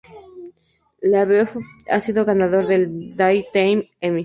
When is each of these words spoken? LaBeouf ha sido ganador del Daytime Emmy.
LaBeouf 1.03 1.57
ha 1.87 2.01
sido 2.01 2.25
ganador 2.25 2.65
del 2.65 3.15
Daytime 3.15 3.83
Emmy. 3.99 4.19